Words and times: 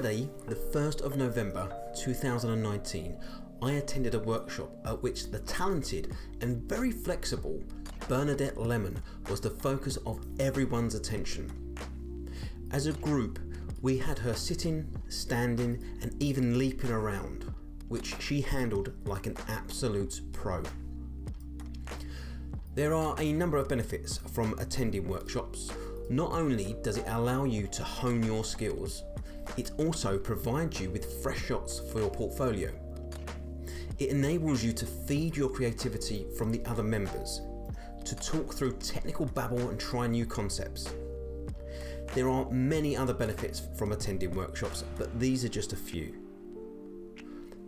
Friday, 0.00 0.30
the 0.46 0.54
1st 0.54 1.00
of 1.00 1.16
November 1.16 1.68
2019, 1.96 3.18
I 3.60 3.72
attended 3.72 4.14
a 4.14 4.20
workshop 4.20 4.70
at 4.84 5.02
which 5.02 5.32
the 5.32 5.40
talented 5.40 6.14
and 6.40 6.62
very 6.68 6.92
flexible 6.92 7.60
Bernadette 8.06 8.56
Lemon 8.56 9.02
was 9.28 9.40
the 9.40 9.50
focus 9.50 9.96
of 10.06 10.24
everyone's 10.38 10.94
attention. 10.94 11.50
As 12.70 12.86
a 12.86 12.92
group, 12.92 13.40
we 13.82 13.98
had 13.98 14.20
her 14.20 14.34
sitting, 14.34 14.86
standing, 15.08 15.82
and 16.00 16.14
even 16.22 16.60
leaping 16.60 16.92
around, 16.92 17.52
which 17.88 18.14
she 18.22 18.40
handled 18.40 18.92
like 19.04 19.26
an 19.26 19.36
absolute 19.48 20.20
pro. 20.32 20.62
There 22.76 22.94
are 22.94 23.16
a 23.18 23.32
number 23.32 23.56
of 23.56 23.68
benefits 23.68 24.18
from 24.18 24.56
attending 24.60 25.08
workshops. 25.08 25.72
Not 26.08 26.30
only 26.30 26.76
does 26.84 26.98
it 26.98 27.04
allow 27.08 27.42
you 27.42 27.66
to 27.66 27.82
hone 27.82 28.22
your 28.22 28.44
skills, 28.44 29.02
it 29.58 29.72
also 29.76 30.16
provides 30.16 30.80
you 30.80 30.88
with 30.90 31.20
fresh 31.20 31.46
shots 31.46 31.80
for 31.90 31.98
your 31.98 32.10
portfolio. 32.10 32.70
It 33.98 34.10
enables 34.10 34.62
you 34.62 34.72
to 34.72 34.86
feed 34.86 35.36
your 35.36 35.50
creativity 35.50 36.26
from 36.38 36.52
the 36.52 36.64
other 36.64 36.84
members, 36.84 37.40
to 38.04 38.14
talk 38.14 38.54
through 38.54 38.76
technical 38.78 39.26
babble 39.26 39.68
and 39.68 39.78
try 39.78 40.06
new 40.06 40.24
concepts. 40.24 40.94
There 42.14 42.28
are 42.28 42.48
many 42.50 42.96
other 42.96 43.12
benefits 43.12 43.60
from 43.76 43.90
attending 43.90 44.30
workshops, 44.30 44.84
but 44.96 45.18
these 45.18 45.44
are 45.44 45.48
just 45.48 45.72
a 45.72 45.76
few. 45.76 46.14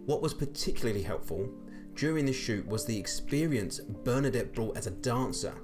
What 0.07 0.23
was 0.23 0.33
particularly 0.33 1.03
helpful 1.03 1.51
during 1.97 2.25
the 2.25 2.33
shoot 2.33 2.67
was 2.67 2.87
the 2.87 2.99
experience 2.99 3.81
Bernadette 3.81 4.55
brought 4.55 4.77
as 4.77 4.87
a 4.87 4.93
dancer, 4.93 5.55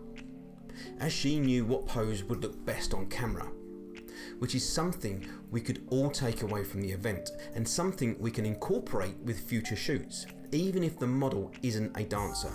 as 0.98 1.12
she 1.12 1.38
knew 1.38 1.64
what 1.64 1.86
pose 1.86 2.24
would 2.24 2.42
look 2.42 2.64
best 2.66 2.92
on 2.92 3.06
camera, 3.06 3.48
which 4.38 4.54
is 4.54 4.68
something 4.68 5.26
we 5.50 5.60
could 5.60 5.86
all 5.90 6.10
take 6.10 6.42
away 6.42 6.64
from 6.64 6.80
the 6.80 6.90
event 6.90 7.30
and 7.54 7.66
something 7.66 8.16
we 8.18 8.30
can 8.30 8.46
incorporate 8.46 9.16
with 9.24 9.38
future 9.38 9.76
shoots, 9.76 10.26
even 10.52 10.82
if 10.82 10.98
the 10.98 11.06
model 11.06 11.52
isn't 11.62 11.96
a 11.96 12.04
dancer. 12.04 12.50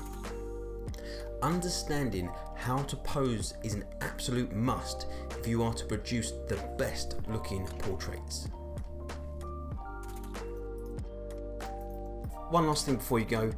Understanding 1.42 2.30
how 2.56 2.78
to 2.84 2.96
pose 2.98 3.56
is 3.64 3.74
an 3.74 3.84
absolute 4.02 4.56
must 4.56 5.08
if 5.40 5.48
you 5.48 5.64
are 5.64 5.74
to 5.74 5.86
produce 5.86 6.32
the 6.48 6.60
best 6.78 7.16
looking 7.28 7.66
portraits. 7.80 8.48
One 12.52 12.68
last 12.68 12.86
thing 12.86 12.98
before 12.98 13.20
you 13.20 13.26
go, 13.26 13.52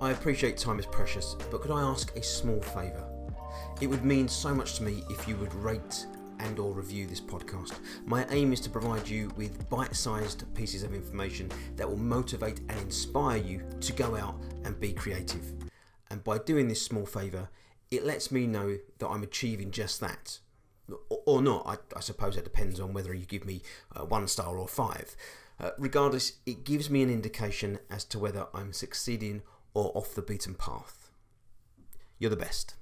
I 0.00 0.10
appreciate 0.10 0.58
time 0.58 0.78
is 0.78 0.86
precious, 0.86 1.36
but 1.50 1.62
could 1.62 1.70
I 1.70 1.80
ask 1.82 2.14
a 2.16 2.22
small 2.22 2.60
favour? 2.60 3.06
It 3.80 3.86
would 3.86 4.04
mean 4.04 4.28
so 4.28 4.54
much 4.54 4.74
to 4.76 4.82
me 4.82 5.02
if 5.08 5.26
you 5.26 5.36
would 5.36 5.54
rate 5.54 6.06
and 6.40 6.58
or 6.58 6.72
review 6.72 7.06
this 7.06 7.20
podcast. 7.20 7.74
My 8.04 8.26
aim 8.30 8.52
is 8.52 8.60
to 8.60 8.70
provide 8.70 9.08
you 9.08 9.30
with 9.36 9.68
bite-sized 9.68 10.52
pieces 10.54 10.82
of 10.82 10.94
information 10.94 11.50
that 11.76 11.88
will 11.88 11.96
motivate 11.96 12.60
and 12.68 12.78
inspire 12.80 13.38
you 13.38 13.62
to 13.80 13.92
go 13.92 14.16
out 14.16 14.34
and 14.64 14.78
be 14.80 14.92
creative. 14.92 15.52
And 16.10 16.24
by 16.24 16.38
doing 16.38 16.68
this 16.68 16.82
small 16.82 17.06
favour, 17.06 17.48
it 17.90 18.04
lets 18.04 18.30
me 18.30 18.46
know 18.46 18.78
that 18.98 19.08
I'm 19.08 19.22
achieving 19.22 19.70
just 19.70 20.00
that. 20.00 20.38
Or 21.08 21.40
not, 21.40 21.66
I, 21.66 21.76
I 21.96 22.00
suppose 22.00 22.36
it 22.36 22.44
depends 22.44 22.80
on 22.80 22.92
whether 22.92 23.14
you 23.14 23.26
give 23.26 23.44
me 23.44 23.62
uh, 23.94 24.04
one 24.04 24.26
star 24.26 24.56
or 24.58 24.66
five. 24.66 25.16
Uh, 25.60 25.70
regardless, 25.78 26.32
it 26.46 26.64
gives 26.64 26.90
me 26.90 27.02
an 27.02 27.10
indication 27.10 27.78
as 27.90 28.04
to 28.06 28.18
whether 28.18 28.46
I'm 28.54 28.72
succeeding 28.72 29.42
or 29.74 29.92
off 29.94 30.14
the 30.14 30.22
beaten 30.22 30.54
path. 30.54 31.10
You're 32.18 32.30
the 32.30 32.36
best. 32.36 32.74